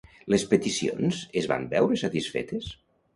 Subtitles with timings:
[0.33, 2.71] Les peticions es van veure satisfetes?